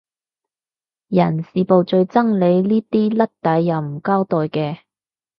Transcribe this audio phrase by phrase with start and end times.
[1.09, 4.79] 人事部最憎你呢啲甩底又唔交代嘅